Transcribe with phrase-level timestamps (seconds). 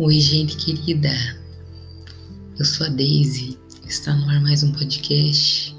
[0.00, 1.10] Oi, gente querida.
[2.56, 3.58] Eu sou a Daisy.
[3.84, 5.76] Está no ar mais um podcast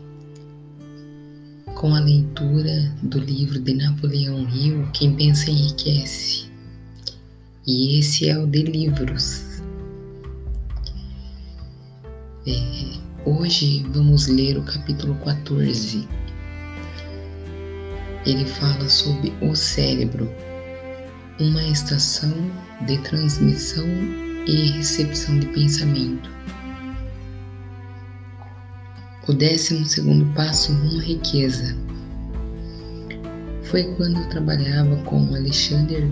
[1.73, 6.51] com a leitura do livro de Napoleão Hill, Quem Pensa Enriquece.
[7.65, 9.61] E esse é o de livros.
[12.45, 16.05] É, hoje vamos ler o capítulo 14.
[18.25, 20.29] Ele fala sobre o cérebro
[21.39, 22.33] uma estação
[22.85, 23.87] de transmissão
[24.45, 26.29] e recepção de pensamento.
[29.27, 31.77] O décimo segundo passo rumo à riqueza.
[33.63, 36.09] Foi quando eu trabalhava com Alexander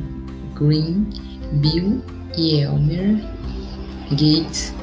[0.56, 1.10] Green,
[1.54, 2.02] Bill
[2.38, 3.18] e Elmer
[4.12, 4.74] Gates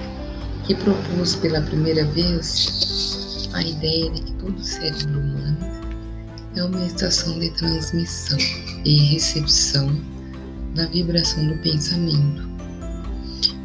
[0.66, 5.58] que propôs pela primeira vez a ideia de que todo cérebro humano
[6.56, 8.38] é uma estação de transmissão
[8.84, 10.13] e recepção
[10.74, 12.48] da vibração do pensamento,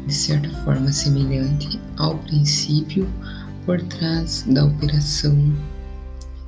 [0.06, 3.08] de certa forma semelhante ao princípio
[3.66, 5.36] por trás da operação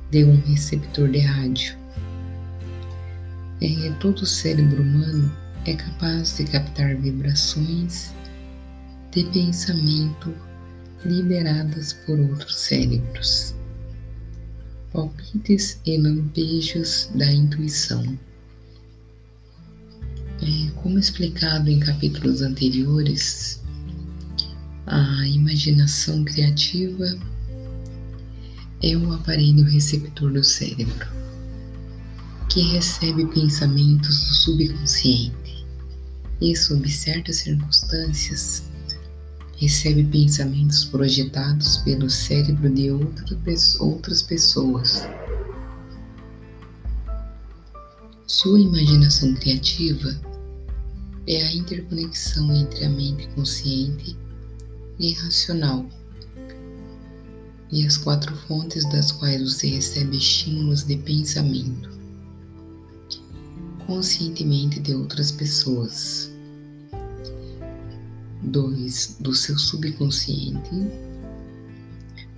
[0.09, 1.77] de um receptor de rádio.
[3.61, 5.31] É, todo o cérebro humano
[5.65, 8.13] é capaz de captar vibrações
[9.11, 10.33] de pensamento
[11.05, 13.55] liberadas por outros cérebros,
[14.91, 18.17] palpites e lampejos da intuição.
[20.93, 23.59] Como explicado em capítulos anteriores,
[24.85, 27.17] a imaginação criativa
[28.83, 31.07] é o aparelho receptor do cérebro,
[32.47, 35.65] que recebe pensamentos do subconsciente
[36.39, 38.61] e, sob certas circunstâncias,
[39.57, 42.91] recebe pensamentos projetados pelo cérebro de
[43.79, 45.07] outras pessoas.
[48.27, 50.32] Sua imaginação criativa
[51.27, 54.17] é a interconexão entre a mente consciente
[54.99, 55.85] e racional
[57.71, 61.93] e as quatro fontes das quais você recebe estímulos de pensamento
[63.85, 66.31] conscientemente de outras pessoas.
[68.41, 69.17] 2.
[69.19, 70.69] Do seu subconsciente.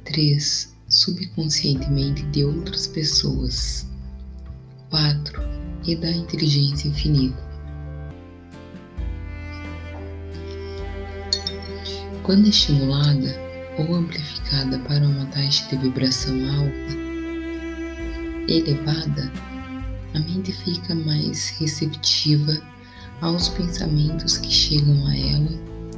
[0.04, 0.76] 3.
[0.88, 3.88] Subconscientemente de outras pessoas.
[4.90, 5.42] 4.
[5.86, 7.45] E da inteligência infinita.
[12.26, 13.40] Quando estimulada
[13.78, 16.98] ou amplificada para uma taxa de vibração alta,
[18.48, 19.32] elevada,
[20.16, 22.60] a mente fica mais receptiva
[23.22, 25.52] aos pensamentos que chegam a ela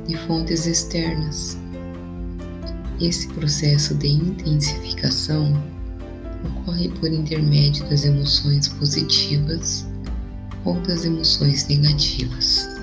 [0.06, 1.58] de fontes externas.
[3.00, 5.54] Esse processo de intensificação
[6.44, 9.88] ocorre por intermédio das emoções positivas
[10.66, 12.77] ou das emoções negativas.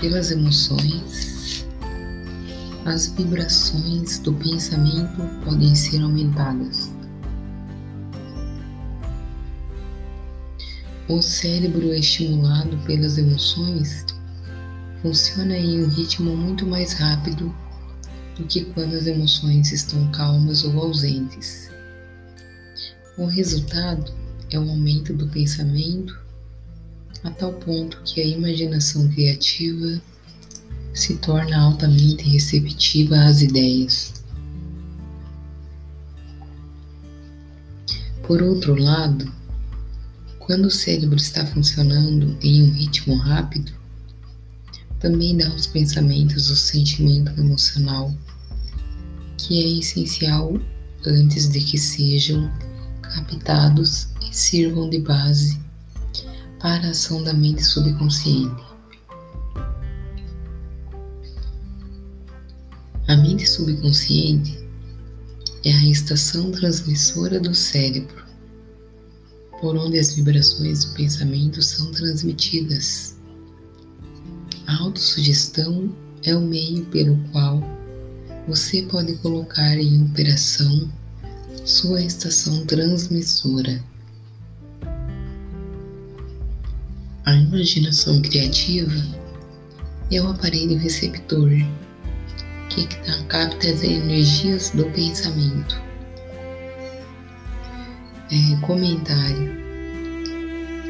[0.00, 1.66] Pelas emoções,
[2.86, 6.90] as vibrações do pensamento podem ser aumentadas.
[11.06, 14.06] O cérebro estimulado pelas emoções
[15.02, 17.54] funciona em um ritmo muito mais rápido
[18.36, 21.70] do que quando as emoções estão calmas ou ausentes.
[23.18, 24.10] O resultado
[24.50, 26.29] é o aumento do pensamento
[27.24, 30.00] a tal ponto que a imaginação criativa
[30.94, 34.14] se torna altamente receptiva às ideias.
[38.26, 39.30] Por outro lado,
[40.38, 43.72] quando o cérebro está funcionando em um ritmo rápido,
[44.98, 48.14] também dá aos pensamentos o sentimento emocional
[49.38, 50.60] que é essencial
[51.06, 52.50] antes de que sejam
[53.00, 55.58] captados e sirvam de base
[56.60, 58.62] para a ação da mente subconsciente.
[63.08, 64.58] A mente subconsciente
[65.64, 68.24] é a estação transmissora do cérebro,
[69.60, 73.18] por onde as vibrações do pensamento são transmitidas.
[74.66, 75.92] A autossugestão
[76.22, 77.62] é o meio pelo qual
[78.46, 80.90] você pode colocar em operação
[81.64, 83.82] sua estação transmissora.
[87.30, 88.90] A imaginação criativa
[90.10, 91.48] é o aparelho receptor
[92.68, 92.88] que
[93.28, 95.80] capta as energias do pensamento.
[98.32, 99.48] É, comentário.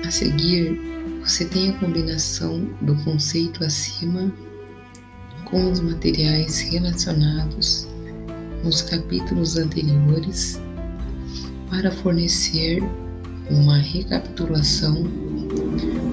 [0.02, 0.80] A seguir,
[1.22, 4.32] você tem a combinação do conceito acima
[5.44, 7.86] com os materiais relacionados
[8.64, 10.58] nos capítulos anteriores
[11.68, 12.82] para fornecer
[13.50, 15.29] uma recapitulação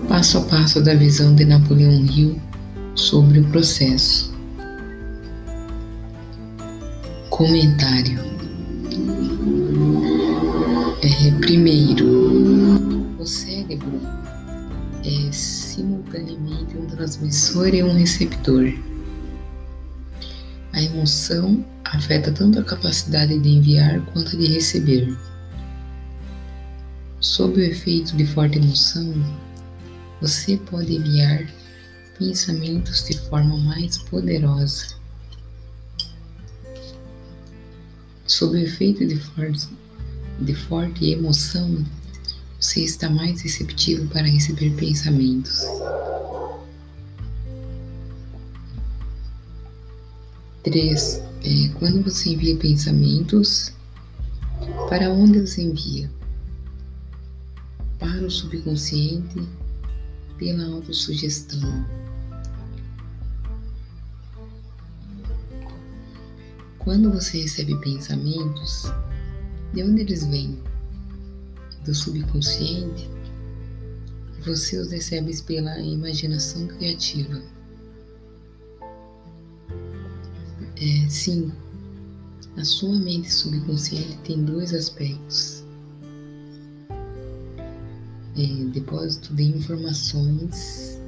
[0.07, 2.41] Passo a passo da visão de Napoleão Hill
[2.95, 4.33] sobre o processo.
[7.29, 8.17] Comentário.
[11.03, 12.05] É, primeiro,
[13.19, 13.99] o cérebro
[15.03, 18.73] é simultaneamente um transmissor e um receptor.
[20.71, 25.17] A emoção afeta tanto a capacidade de enviar quanto de receber.
[27.19, 29.13] Sob o efeito de forte emoção,
[30.21, 31.47] você pode enviar
[32.17, 34.97] pensamentos de forma mais poderosa.
[38.25, 39.67] Sob o efeito de forte,
[40.39, 41.85] de forte emoção,
[42.59, 45.61] você está mais receptivo para receber pensamentos.
[50.63, 53.71] Três, é, quando você envia pensamentos,
[54.89, 56.11] para onde os envia?
[57.99, 59.47] Para o subconsciente
[60.37, 61.85] pela autossugestão.
[66.79, 68.91] Quando você recebe pensamentos,
[69.73, 70.57] de onde eles vêm?
[71.83, 73.09] Do subconsciente?
[74.45, 77.41] Você os recebe pela imaginação criativa.
[80.77, 81.51] É, sim,
[82.55, 85.66] a sua mente subconsciente tem dois aspectos
[88.37, 91.01] é, depósito de informações,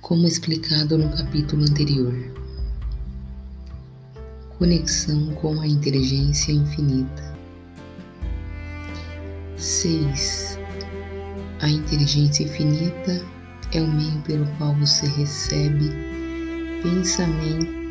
[0.00, 2.14] como explicado no capítulo anterior.
[4.58, 7.36] Conexão com a inteligência infinita.
[9.56, 10.58] 6.
[11.60, 13.24] A inteligência infinita
[13.72, 15.90] é o meio pelo qual você recebe
[16.82, 17.85] pensamento